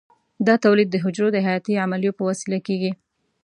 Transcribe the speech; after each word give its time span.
دا 0.47 0.55
تولید 0.65 0.89
د 0.91 0.95
حجرو 1.03 1.29
د 1.33 1.37
حیاتي 1.45 1.73
عملیو 1.85 2.17
په 2.17 2.23
وسیله 2.29 2.59
کېږي. 2.67 2.91